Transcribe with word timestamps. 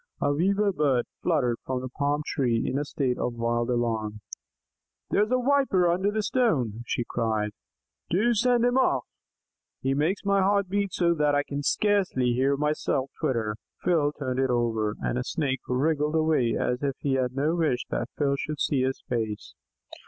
A 0.19 0.33
Weaver 0.33 0.73
Bird 0.73 1.05
fluttered 1.21 1.57
from 1.63 1.81
the 1.81 1.87
palm 1.89 2.23
tree 2.25 2.65
in 2.67 2.79
a 2.79 2.85
state 2.85 3.19
of 3.19 3.35
wild 3.35 3.69
alarm. 3.69 4.21
"There's 5.11 5.29
a 5.29 5.37
Viper 5.37 5.89
under 5.91 6.09
that 6.09 6.23
stone," 6.23 6.81
she 6.87 7.03
cried, 7.07 7.51
"Do 8.09 8.33
send 8.33 8.65
him 8.65 8.79
off. 8.79 9.05
He 9.79 9.93
makes 9.93 10.25
my 10.25 10.41
heart 10.41 10.69
beat 10.69 10.91
so 10.91 11.13
that 11.13 11.35
I 11.35 11.43
can 11.43 11.61
scarcely 11.61 12.33
hear 12.33 12.57
myself 12.57 13.11
twitter." 13.19 13.57
Phil 13.83 14.11
turned 14.13 14.39
it 14.39 14.49
over, 14.49 14.95
and 15.01 15.19
a 15.19 15.23
Snake 15.23 15.61
wriggled 15.67 16.15
away 16.15 16.57
as 16.59 16.81
if 16.81 16.95
he 17.01 17.13
had 17.13 17.35
no 17.35 17.53
wish 17.53 17.85
that 17.91 18.09
Phil 18.17 18.35
should 18.37 18.59
see 18.59 18.81
his 18.81 19.03
face. 19.07 19.53